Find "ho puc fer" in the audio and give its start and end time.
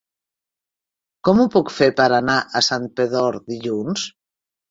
1.41-1.89